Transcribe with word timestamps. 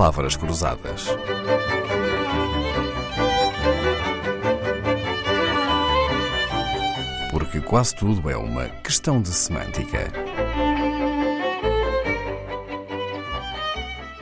palavras 0.00 0.34
cruzadas. 0.34 1.08
Porque 7.30 7.60
quase 7.60 7.94
tudo 7.94 8.30
é 8.30 8.34
uma 8.34 8.70
questão 8.82 9.20
de 9.20 9.28
semântica. 9.28 10.10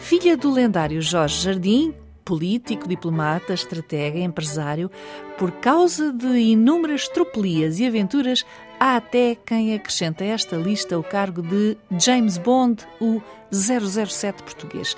Filha 0.00 0.36
do 0.36 0.50
lendário 0.50 1.00
Jorge 1.00 1.44
Jardim, 1.44 1.94
político, 2.24 2.88
diplomata, 2.88 3.54
estratega, 3.54 4.18
empresário, 4.18 4.90
por 5.38 5.52
causa 5.52 6.12
de 6.12 6.26
inúmeras 6.26 7.06
tropelias 7.06 7.78
e 7.78 7.86
aventuras, 7.86 8.44
há 8.80 8.96
até 8.96 9.36
quem 9.46 9.72
acrescenta 9.76 10.24
a 10.24 10.26
esta 10.26 10.56
lista 10.56 10.98
o 10.98 11.04
cargo 11.04 11.40
de 11.40 11.76
James 12.04 12.36
Bond, 12.36 12.84
o 13.00 13.22
007 13.52 14.42
português. 14.42 14.96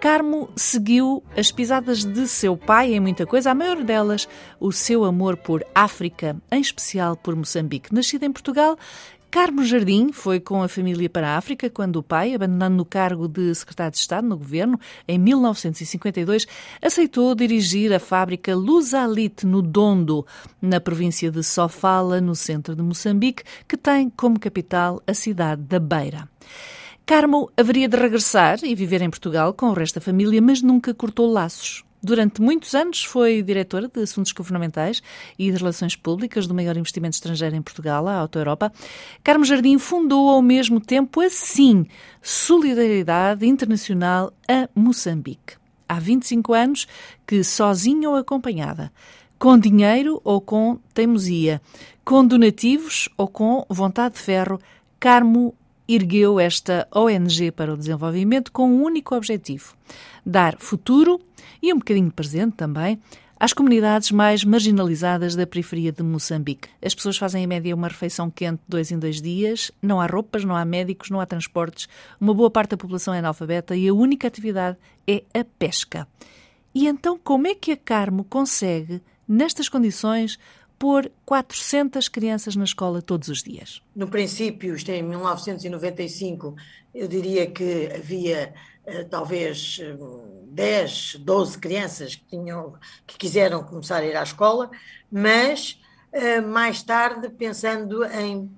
Carmo 0.00 0.50
seguiu 0.54 1.22
as 1.36 1.50
pisadas 1.50 2.04
de 2.04 2.28
seu 2.28 2.56
pai 2.56 2.94
em 2.94 3.00
muita 3.00 3.26
coisa, 3.26 3.50
a 3.50 3.54
maior 3.54 3.82
delas 3.82 4.28
o 4.60 4.70
seu 4.70 5.04
amor 5.04 5.36
por 5.36 5.64
África, 5.74 6.36
em 6.50 6.60
especial 6.60 7.16
por 7.16 7.34
Moçambique. 7.34 7.94
Nascida 7.94 8.26
em 8.26 8.32
Portugal, 8.32 8.76
Carmo 9.30 9.64
Jardim 9.64 10.12
foi 10.12 10.38
com 10.38 10.62
a 10.62 10.68
família 10.68 11.10
para 11.10 11.30
a 11.30 11.36
África 11.36 11.68
quando 11.68 11.96
o 11.96 12.02
pai, 12.02 12.34
abandonando 12.34 12.82
o 12.82 12.86
cargo 12.86 13.26
de 13.26 13.54
secretário 13.54 13.92
de 13.92 13.98
Estado 13.98 14.26
no 14.26 14.36
governo 14.36 14.78
em 15.06 15.18
1952, 15.18 16.46
aceitou 16.80 17.34
dirigir 17.34 17.92
a 17.92 17.98
fábrica 17.98 18.54
Lusalite 18.54 19.46
no 19.46 19.60
Dondo, 19.60 20.26
na 20.60 20.80
província 20.80 21.30
de 21.30 21.42
Sofala, 21.42 22.20
no 22.20 22.34
centro 22.34 22.74
de 22.74 22.82
Moçambique, 22.82 23.42
que 23.68 23.76
tem 23.76 24.08
como 24.08 24.38
capital 24.38 25.02
a 25.06 25.12
cidade 25.12 25.62
da 25.62 25.78
Beira. 25.78 26.28
Carmo 27.08 27.48
haveria 27.56 27.88
de 27.88 27.96
regressar 27.96 28.58
e 28.64 28.74
viver 28.74 29.00
em 29.00 29.08
Portugal 29.08 29.54
com 29.54 29.66
o 29.66 29.72
resto 29.72 29.94
da 29.94 30.00
família, 30.00 30.42
mas 30.42 30.60
nunca 30.60 30.92
cortou 30.92 31.30
laços. 31.30 31.84
Durante 32.02 32.42
muitos 32.42 32.74
anos 32.74 33.04
foi 33.04 33.44
diretora 33.44 33.86
de 33.86 34.00
Assuntos 34.02 34.32
Governamentais 34.32 35.00
e 35.38 35.48
de 35.48 35.56
Relações 35.56 35.94
Públicas 35.94 36.48
do 36.48 36.54
maior 36.54 36.76
investimento 36.76 37.14
estrangeiro 37.14 37.54
em 37.54 37.62
Portugal, 37.62 38.08
a 38.08 38.16
Auto 38.16 38.40
Europa. 38.40 38.72
Carmo 39.22 39.44
Jardim 39.44 39.78
fundou 39.78 40.28
ao 40.28 40.42
mesmo 40.42 40.80
tempo, 40.80 41.20
assim, 41.20 41.86
Solidariedade 42.20 43.46
Internacional 43.46 44.32
a 44.48 44.68
Moçambique. 44.74 45.54
Há 45.88 46.00
25 46.00 46.54
anos 46.54 46.88
que, 47.24 47.44
sozinha 47.44 48.10
ou 48.10 48.16
acompanhada, 48.16 48.92
com 49.38 49.56
dinheiro 49.56 50.20
ou 50.24 50.40
com 50.40 50.80
teimosia, 50.92 51.62
com 52.04 52.26
donativos 52.26 53.08
ou 53.16 53.28
com 53.28 53.64
vontade 53.70 54.16
de 54.16 54.20
ferro, 54.20 54.58
Carmo 54.98 55.54
ergueu 55.88 56.40
esta 56.40 56.86
ONG 56.94 57.50
para 57.50 57.72
o 57.72 57.76
desenvolvimento 57.76 58.52
com 58.52 58.68
um 58.68 58.82
único 58.82 59.14
objetivo: 59.14 59.74
dar 60.24 60.56
futuro 60.58 61.20
e 61.62 61.72
um 61.72 61.78
bocadinho 61.78 62.10
presente 62.10 62.56
também 62.56 62.98
às 63.38 63.52
comunidades 63.52 64.10
mais 64.10 64.44
marginalizadas 64.44 65.36
da 65.36 65.46
periferia 65.46 65.92
de 65.92 66.02
Moçambique. 66.02 66.68
As 66.82 66.94
pessoas 66.94 67.18
fazem 67.18 67.44
em 67.44 67.46
média 67.46 67.74
uma 67.74 67.88
refeição 67.88 68.30
quente 68.30 68.62
dois 68.66 68.90
em 68.90 68.98
dois 68.98 69.20
dias, 69.20 69.70
não 69.82 70.00
há 70.00 70.06
roupas, 70.06 70.42
não 70.44 70.56
há 70.56 70.64
médicos, 70.64 71.10
não 71.10 71.20
há 71.20 71.26
transportes, 71.26 71.86
uma 72.20 72.32
boa 72.32 72.50
parte 72.50 72.70
da 72.70 72.76
população 72.76 73.12
é 73.12 73.18
analfabeta 73.18 73.76
e 73.76 73.88
a 73.88 73.94
única 73.94 74.26
atividade 74.26 74.78
é 75.06 75.22
a 75.34 75.44
pesca. 75.58 76.08
E 76.74 76.86
então, 76.86 77.18
como 77.18 77.46
é 77.46 77.54
que 77.54 77.72
a 77.72 77.76
Carmo 77.76 78.24
consegue, 78.24 79.02
nestas 79.28 79.68
condições, 79.68 80.38
pôr 80.78 81.10
400 81.24 82.08
crianças 82.08 82.56
na 82.56 82.64
escola 82.64 83.00
todos 83.00 83.28
os 83.28 83.42
dias? 83.42 83.82
No 83.94 84.08
princípio, 84.08 84.74
isto 84.74 84.90
é 84.90 84.96
em 84.96 85.02
1995, 85.02 86.54
eu 86.94 87.08
diria 87.08 87.50
que 87.50 87.90
havia 87.94 88.54
uh, 88.86 89.04
talvez 89.08 89.80
10, 90.48 91.14
eh, 91.16 91.18
12 91.18 91.58
crianças 91.58 92.14
que, 92.14 92.24
tinham, 92.24 92.74
que 93.06 93.16
quiseram 93.16 93.62
começar 93.62 93.98
a 93.98 94.06
ir 94.06 94.16
à 94.16 94.22
escola, 94.22 94.70
mas 95.10 95.80
uh, 96.12 96.46
mais 96.46 96.82
tarde, 96.82 97.28
pensando 97.30 98.04
em 98.04 98.36
o 98.38 98.50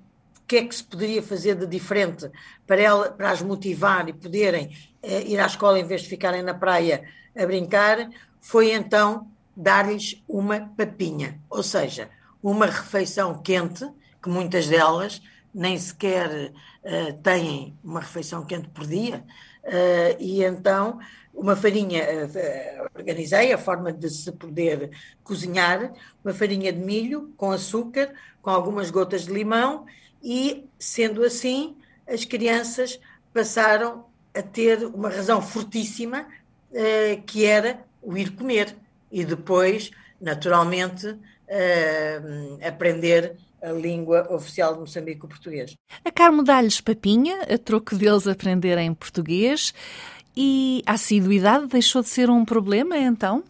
que 0.49 0.57
é 0.57 0.65
que 0.65 0.75
se 0.75 0.83
poderia 0.83 1.21
fazer 1.21 1.55
de 1.55 1.67
diferente 1.67 2.29
para, 2.65 2.81
ela, 2.81 3.11
para 3.11 3.29
as 3.29 3.41
motivar 3.41 4.09
e 4.09 4.13
poderem 4.13 4.75
ir 5.03 5.39
à 5.39 5.45
escola 5.45 5.79
em 5.79 5.83
vez 5.83 6.01
de 6.01 6.09
ficarem 6.09 6.41
na 6.41 6.55
praia 6.55 7.07
a 7.37 7.45
brincar, 7.45 8.09
foi 8.41 8.71
então 8.71 9.29
dar-lhes 9.59 10.23
uma 10.25 10.71
papinha, 10.77 11.37
ou 11.49 11.61
seja, 11.61 12.09
uma 12.41 12.65
refeição 12.65 13.41
quente, 13.41 13.85
que 14.23 14.29
muitas 14.29 14.67
delas 14.67 15.21
nem 15.53 15.77
sequer 15.77 16.53
uh, 16.53 17.21
têm 17.21 17.77
uma 17.83 17.99
refeição 17.99 18.45
quente 18.45 18.69
por 18.69 18.87
dia, 18.87 19.25
uh, 19.65 20.15
e 20.17 20.41
então 20.45 20.99
uma 21.33 21.57
farinha, 21.57 22.03
uh, 22.03 22.89
organizei 22.95 23.51
a 23.51 23.57
forma 23.57 23.91
de 23.91 24.09
se 24.09 24.31
poder 24.31 24.91
cozinhar, 25.25 25.91
uma 26.23 26.33
farinha 26.33 26.71
de 26.71 26.79
milho 26.79 27.33
com 27.35 27.51
açúcar, 27.51 28.13
com 28.41 28.49
algumas 28.49 28.89
gotas 28.89 29.25
de 29.25 29.33
limão, 29.33 29.85
e 30.23 30.69
sendo 30.79 31.21
assim, 31.21 31.75
as 32.07 32.23
crianças 32.23 32.97
passaram 33.33 34.05
a 34.33 34.41
ter 34.41 34.85
uma 34.85 35.09
razão 35.09 35.41
fortíssima, 35.41 36.27
que 37.25 37.45
era 37.45 37.83
o 38.01 38.15
ir 38.17 38.35
comer 38.35 38.75
e 39.11 39.25
depois, 39.25 39.91
naturalmente, 40.19 41.07
uh, 41.07 42.67
aprender 42.67 43.35
a 43.61 43.71
língua 43.71 44.27
oficial 44.33 44.73
de 44.73 44.79
Moçambique, 44.79 45.25
o 45.25 45.27
português. 45.27 45.75
A 46.03 46.11
Carmo 46.11 46.43
dá-lhes 46.43 46.79
papinha, 46.79 47.41
a 47.43 47.57
troco 47.57 47.95
deles 47.95 48.27
aprenderem 48.27 48.93
português, 48.93 49.73
e 50.35 50.81
a 50.85 50.93
assiduidade 50.93 51.67
deixou 51.67 52.01
de 52.01 52.09
ser 52.09 52.29
um 52.29 52.45
problema, 52.45 52.97
então? 52.97 53.43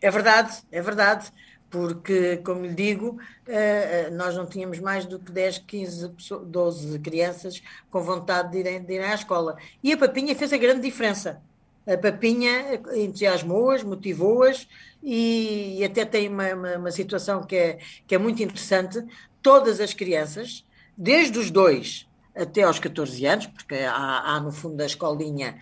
É 0.00 0.10
verdade, 0.10 0.56
é 0.70 0.80
verdade, 0.80 1.32
porque, 1.68 2.36
como 2.38 2.64
lhe 2.64 2.74
digo, 2.74 3.18
uh, 3.48 4.14
nós 4.14 4.36
não 4.36 4.46
tínhamos 4.46 4.78
mais 4.78 5.04
do 5.04 5.18
que 5.18 5.32
10, 5.32 5.58
15, 5.58 6.12
12 6.46 6.98
crianças 7.00 7.60
com 7.90 8.00
vontade 8.02 8.52
de 8.52 8.58
irem, 8.58 8.82
de 8.82 8.94
irem 8.94 9.10
à 9.10 9.14
escola. 9.14 9.56
E 9.82 9.92
a 9.92 9.96
papinha 9.96 10.36
fez 10.36 10.52
a 10.52 10.56
grande 10.56 10.82
diferença 10.82 11.42
a 11.88 11.96
Papinha 11.96 12.80
entusiasmou-as, 12.94 13.82
motivou-as 13.82 14.68
e, 15.02 15.78
e, 15.78 15.84
até 15.84 16.04
tem 16.04 16.28
uma, 16.28 16.54
uma, 16.54 16.76
uma, 16.76 16.90
situação 16.90 17.42
que 17.42 17.56
é, 17.56 17.78
que 18.06 18.14
é 18.14 18.18
muito 18.18 18.42
interessante. 18.42 19.02
Todas 19.40 19.80
as 19.80 19.94
crianças, 19.94 20.66
desde 20.96 21.38
os 21.38 21.50
dois 21.50 22.06
até 22.36 22.62
aos 22.62 22.78
14 22.78 23.24
anos, 23.26 23.46
porque 23.46 23.74
há, 23.74 24.34
há 24.34 24.40
no 24.40 24.52
fundo 24.52 24.80
a 24.82 24.86
escolinha 24.86 25.56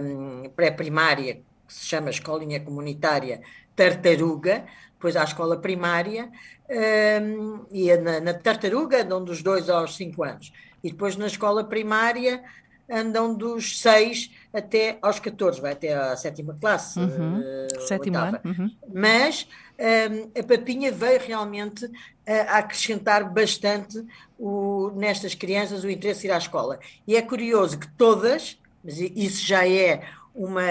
um, 0.00 0.48
pré-primária, 0.50 1.42
que 1.66 1.74
se 1.74 1.86
chama 1.86 2.10
Escolinha 2.10 2.60
Comunitária 2.60 3.42
Tartaruga, 3.74 4.64
depois 4.92 5.16
a 5.16 5.24
escola 5.24 5.56
primária, 5.56 6.30
um, 7.20 7.66
e 7.70 7.94
na, 7.96 8.20
na 8.20 8.34
Tartaruga 8.34 9.02
andam 9.02 9.24
dos 9.24 9.42
2 9.42 9.68
aos 9.68 9.96
5 9.96 10.22
anos. 10.22 10.52
E 10.82 10.90
depois 10.90 11.16
na 11.16 11.26
escola 11.26 11.64
primária 11.64 12.42
andam 12.90 13.34
dos 13.34 13.80
6 13.80 14.30
até 14.52 14.98
aos 15.02 15.20
14, 15.20 15.60
vai 15.60 15.72
até 15.72 15.94
à 15.94 16.16
sétima 16.16 16.56
classe. 16.58 16.98
Uhum. 16.98 17.40
Uh, 17.40 17.86
Sétimo 17.86 18.16
ano. 18.16 18.40
Uhum. 18.44 18.70
Mas 18.92 19.46
um, 19.78 19.82
ehm, 19.82 20.30
a 20.38 20.42
papinha 20.42 20.90
veio 20.90 21.20
realmente 21.20 21.84
uh, 21.84 21.92
a 22.48 22.58
acrescentar 22.58 23.30
bastante 23.30 24.04
o, 24.38 24.90
nestas 24.96 25.34
crianças 25.34 25.84
o 25.84 25.90
interesse 25.90 26.22
de 26.22 26.26
ir 26.28 26.30
à 26.32 26.38
escola. 26.38 26.78
E 27.06 27.16
é 27.16 27.22
curioso 27.22 27.78
que 27.78 27.88
todas, 27.92 28.58
mas 28.82 28.98
isso 28.98 29.46
já 29.46 29.68
é 29.68 30.02
uma, 30.38 30.62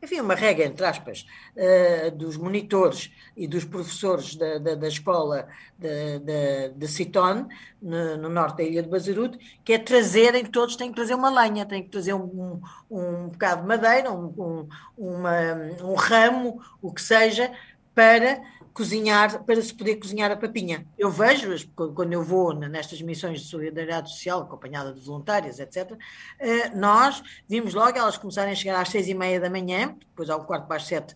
enfim, 0.00 0.20
uma 0.20 0.34
regra, 0.34 0.64
entre 0.64 0.86
aspas, 0.86 1.26
uh, 1.56 2.10
dos 2.12 2.36
monitores 2.36 3.10
e 3.36 3.48
dos 3.48 3.64
professores 3.64 4.36
da, 4.36 4.58
da, 4.58 4.74
da 4.76 4.86
escola 4.86 5.48
de, 5.76 6.20
de, 6.20 6.68
de 6.70 6.88
Citon, 6.88 7.48
no, 7.82 8.16
no, 8.16 8.28
norte 8.28 8.58
da 8.58 8.62
ilha 8.62 8.82
de 8.82 8.88
Bazaruto, 8.88 9.38
que 9.64 9.72
é 9.72 9.78
trazerem, 9.78 10.44
todos 10.44 10.76
têm 10.76 10.90
que 10.90 10.94
trazer 10.94 11.14
uma 11.14 11.30
lenha, 11.30 11.66
têm 11.66 11.82
que 11.82 11.88
trazer 11.88 12.14
um, 12.14 12.60
um, 12.88 12.96
um 12.98 13.28
bocado 13.28 13.62
de 13.62 13.68
madeira, 13.68 14.12
um, 14.12 14.26
um, 14.38 14.68
uma, 14.96 15.54
um 15.82 15.94
ramo, 15.94 16.62
o 16.80 16.92
que 16.92 17.02
seja, 17.02 17.50
para 17.92 18.40
cozinhar, 18.74 19.44
para 19.44 19.62
se 19.62 19.72
poder 19.72 19.96
cozinhar 19.96 20.32
a 20.32 20.36
papinha. 20.36 20.84
Eu 20.98 21.08
vejo, 21.08 21.48
quando 21.94 22.12
eu 22.12 22.24
vou 22.24 22.52
nestas 22.52 23.00
missões 23.00 23.40
de 23.40 23.46
solidariedade 23.46 24.10
social, 24.10 24.42
acompanhada 24.42 24.92
de 24.92 25.00
voluntárias, 25.00 25.60
etc., 25.60 25.96
eh, 26.40 26.70
nós 26.70 27.22
vimos 27.48 27.72
logo 27.72 27.96
elas 27.96 28.18
começarem 28.18 28.52
a 28.52 28.56
chegar 28.56 28.80
às 28.80 28.88
seis 28.88 29.06
e 29.08 29.14
meia 29.14 29.38
da 29.38 29.48
manhã, 29.48 29.96
depois 30.00 30.28
ao 30.28 30.44
quarto 30.44 30.66
para 30.66 30.76
as 30.76 30.86
sete 30.86 31.14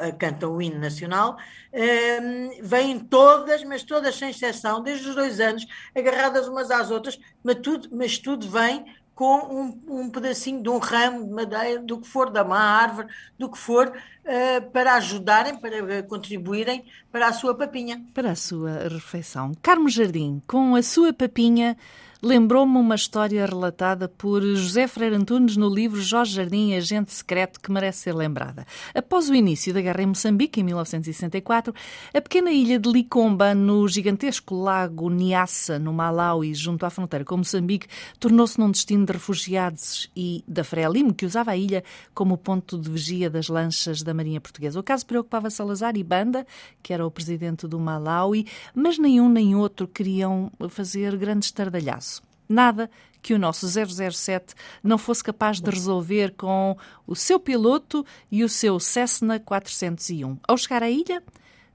eh, 0.00 0.12
cantam 0.12 0.56
o 0.56 0.62
hino 0.62 0.80
nacional, 0.80 1.36
ehm, 1.70 2.62
vêm 2.62 2.98
todas, 2.98 3.62
mas 3.64 3.82
todas 3.82 4.16
sem 4.16 4.30
exceção, 4.30 4.82
desde 4.82 5.06
os 5.06 5.14
dois 5.14 5.40
anos, 5.40 5.66
agarradas 5.94 6.48
umas 6.48 6.70
às 6.70 6.90
outras, 6.90 7.20
mas 7.42 7.56
tudo, 7.56 7.90
mas 7.92 8.16
tudo 8.16 8.48
vem 8.48 8.82
com 9.14 9.36
um, 9.36 10.00
um, 10.00 10.10
pedacinho 10.10 10.62
de 10.62 10.68
um 10.68 10.78
ramo 10.78 11.24
de 11.24 11.32
madeira, 11.32 11.80
do 11.80 12.00
que 12.00 12.08
for, 12.08 12.30
da 12.30 12.44
má 12.44 12.58
árvore, 12.58 13.08
do 13.38 13.48
que 13.48 13.56
for, 13.56 13.88
uh, 13.88 14.70
para 14.70 14.94
ajudarem, 14.94 15.56
para 15.56 16.02
contribuírem 16.02 16.84
para 17.12 17.28
a 17.28 17.32
sua 17.32 17.54
papinha. 17.54 18.04
Para 18.12 18.32
a 18.32 18.36
sua 18.36 18.88
refeição. 18.88 19.52
Carmo 19.62 19.88
Jardim, 19.88 20.42
com 20.46 20.74
a 20.74 20.82
sua 20.82 21.12
papinha 21.12 21.76
lembrou-me 22.22 22.78
uma 22.78 22.94
história 22.94 23.44
relatada 23.44 24.08
por 24.08 24.42
José 24.42 24.86
Freire 24.86 25.16
Antunes 25.16 25.56
no 25.56 25.68
livro 25.68 26.00
Jorge 26.00 26.34
Jardim, 26.34 26.74
Agente 26.74 27.12
Secreto, 27.12 27.60
que 27.60 27.70
merece 27.70 28.00
ser 28.00 28.14
lembrada. 28.14 28.66
Após 28.94 29.28
o 29.28 29.34
início 29.34 29.74
da 29.74 29.80
guerra 29.80 30.02
em 30.02 30.06
Moçambique, 30.06 30.60
em 30.60 30.64
1964, 30.64 31.74
a 32.14 32.20
pequena 32.20 32.50
ilha 32.50 32.78
de 32.78 32.90
Licomba, 32.90 33.54
no 33.54 33.86
gigantesco 33.88 34.54
lago 34.54 35.10
Niassa, 35.10 35.78
no 35.78 35.92
Malawi, 35.92 36.54
junto 36.54 36.86
à 36.86 36.90
fronteira 36.90 37.24
com 37.24 37.36
Moçambique, 37.36 37.86
tornou-se 38.18 38.58
num 38.58 38.70
destino 38.70 39.04
de 39.04 39.12
refugiados 39.12 40.10
e 40.16 40.44
da 40.46 40.64
Frelimo, 40.64 41.12
que 41.12 41.26
usava 41.26 41.50
a 41.50 41.56
ilha 41.56 41.84
como 42.14 42.38
ponto 42.38 42.78
de 42.78 42.90
vigia 42.90 43.28
das 43.28 43.48
lanchas 43.48 44.02
da 44.02 44.14
Marinha 44.14 44.40
Portuguesa. 44.40 44.78
O 44.78 44.82
caso 44.82 45.06
preocupava 45.06 45.50
Salazar 45.50 45.96
e 45.96 46.04
Banda, 46.04 46.46
que 46.82 46.92
era 46.92 47.06
o 47.06 47.10
presidente 47.10 47.66
do 47.66 47.78
Malawi, 47.78 48.46
mas 48.74 48.98
nenhum 48.98 49.28
nem 49.28 49.54
outro 49.54 49.86
queriam 49.86 50.50
fazer 50.68 51.16
grande 51.16 51.46
estardalhaço. 51.46 52.13
Nada 52.54 52.88
que 53.20 53.34
o 53.34 53.38
nosso 53.38 53.66
007 53.66 54.54
não 54.80 54.96
fosse 54.96 55.24
capaz 55.24 55.60
de 55.60 55.68
resolver 55.68 56.34
com 56.36 56.76
o 57.04 57.16
seu 57.16 57.40
piloto 57.40 58.06
e 58.30 58.44
o 58.44 58.48
seu 58.48 58.78
Cessna 58.78 59.40
401. 59.40 60.38
Ao 60.46 60.56
chegar 60.56 60.80
à 60.80 60.88
ilha, 60.88 61.20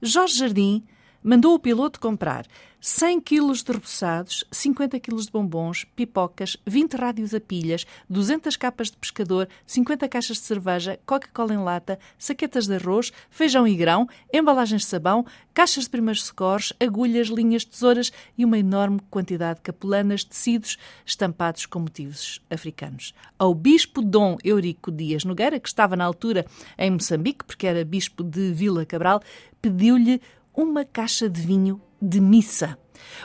Jorge 0.00 0.38
Jardim 0.38 0.82
mandou 1.22 1.54
o 1.54 1.58
piloto 1.58 2.00
comprar 2.00 2.46
100 2.82 3.20
quilos 3.20 3.62
de 3.62 3.72
repousados, 3.72 4.42
50 4.50 4.98
quilos 5.00 5.26
de 5.26 5.32
bombons, 5.32 5.84
pipocas, 5.94 6.56
20 6.66 6.94
rádios 6.94 7.34
a 7.34 7.40
pilhas, 7.40 7.84
200 8.08 8.56
capas 8.56 8.90
de 8.90 8.96
pescador, 8.96 9.46
50 9.66 10.08
caixas 10.08 10.38
de 10.38 10.44
cerveja, 10.44 10.98
Coca-Cola 11.04 11.52
em 11.52 11.58
lata, 11.58 11.98
saquetas 12.16 12.66
de 12.66 12.76
arroz, 12.76 13.12
feijão 13.28 13.68
e 13.68 13.76
grão, 13.76 14.08
embalagens 14.32 14.80
de 14.80 14.88
sabão, 14.88 15.26
caixas 15.52 15.84
de 15.84 15.90
primeiros 15.90 16.24
socorros, 16.24 16.72
agulhas, 16.80 17.28
linhas, 17.28 17.66
tesouras 17.66 18.10
e 18.38 18.46
uma 18.46 18.58
enorme 18.58 19.00
quantidade 19.10 19.58
de 19.58 19.64
capulanas, 19.64 20.24
tecidos 20.24 20.78
estampados 21.04 21.66
com 21.66 21.80
motivos 21.80 22.40
africanos. 22.48 23.12
Ao 23.38 23.54
bispo 23.54 24.00
Dom 24.00 24.38
Eurico 24.42 24.90
Dias 24.90 25.22
Nogueira, 25.22 25.60
que 25.60 25.68
estava 25.68 25.96
na 25.96 26.04
altura 26.06 26.46
em 26.78 26.90
Moçambique, 26.90 27.44
porque 27.44 27.66
era 27.66 27.84
bispo 27.84 28.24
de 28.24 28.52
Vila 28.52 28.86
Cabral, 28.86 29.20
pediu-lhe 29.60 30.18
uma 30.54 30.82
caixa 30.82 31.28
de 31.28 31.42
vinho 31.42 31.78
de 32.00 32.20
missa. 32.20 32.78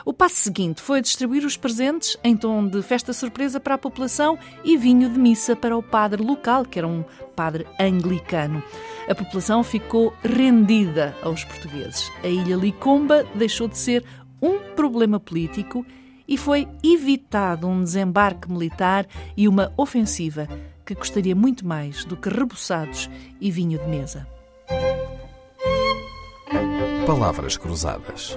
O 0.04 0.12
passo 0.12 0.36
seguinte 0.36 0.80
foi 0.80 1.00
distribuir 1.00 1.44
os 1.44 1.56
presentes 1.56 2.16
em 2.22 2.36
tom 2.36 2.66
de 2.66 2.82
festa 2.82 3.12
surpresa 3.12 3.60
para 3.60 3.74
a 3.74 3.78
população 3.78 4.38
e 4.64 4.76
vinho 4.76 5.10
de 5.10 5.18
missa 5.18 5.54
para 5.54 5.76
o 5.76 5.82
padre 5.82 6.22
local, 6.22 6.64
que 6.64 6.78
era 6.78 6.88
um 6.88 7.04
padre 7.34 7.66
anglicano. 7.78 8.62
A 9.08 9.14
população 9.14 9.62
ficou 9.62 10.12
rendida 10.22 11.14
aos 11.22 11.44
portugueses. 11.44 12.10
A 12.22 12.28
ilha 12.28 12.56
Licomba 12.56 13.24
deixou 13.34 13.68
de 13.68 13.78
ser 13.78 14.04
um 14.40 14.58
problema 14.74 15.20
político 15.20 15.84
e 16.28 16.36
foi 16.36 16.66
evitado 16.82 17.68
um 17.68 17.82
desembarque 17.82 18.50
militar 18.50 19.06
e 19.36 19.46
uma 19.46 19.72
ofensiva 19.76 20.48
que 20.84 20.94
custaria 20.94 21.34
muito 21.34 21.66
mais 21.66 22.04
do 22.04 22.16
que 22.16 22.28
reboçados 22.28 23.10
e 23.40 23.50
vinho 23.50 23.78
de 23.78 23.88
mesa. 23.88 24.26
Palavras 27.06 27.56
Cruzadas, 27.56 28.36